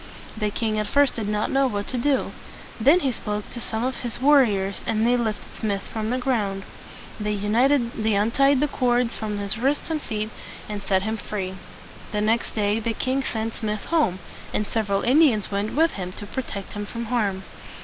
[0.35, 2.31] The king at first did not know what to do.
[2.79, 6.17] Then he spoke to some of his war riors, and they lifted Smith from the
[6.17, 6.63] ground.
[7.19, 10.31] They untied the cords from his wrists and feet,
[10.67, 11.53] and set him free.
[12.13, 14.17] The next day the king sent Smith home;
[14.51, 17.43] and several Indians went with him to protect him from harm.